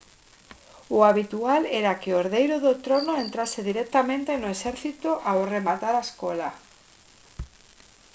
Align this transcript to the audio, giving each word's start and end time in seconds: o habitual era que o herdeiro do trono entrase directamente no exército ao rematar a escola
o 0.97 1.05
habitual 1.09 1.61
era 1.81 1.99
que 2.01 2.11
o 2.15 2.19
herdeiro 2.21 2.55
do 2.65 2.73
trono 2.85 3.13
entrase 3.25 3.59
directamente 3.69 4.31
no 4.41 4.47
exército 4.55 5.09
ao 5.31 5.39
rematar 5.55 5.93
a 5.97 6.05
escola 6.07 6.49